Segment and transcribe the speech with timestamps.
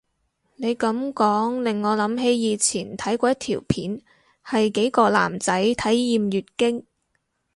[0.55, 4.01] 你噉講令我諗起以前睇過一條片
[4.43, 6.87] 係幾個男仔體驗月經